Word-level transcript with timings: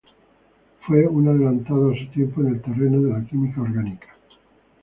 Fue 0.87 1.05
un 1.05 1.27
adelantado 1.27 1.91
a 1.91 1.95
su 1.95 2.07
tiempo 2.07 2.41
en 2.41 2.47
el 2.55 2.61
terreno 2.63 3.03
de 3.03 3.09
la 3.13 3.23
química 3.23 3.61
orgánica. 3.61 4.07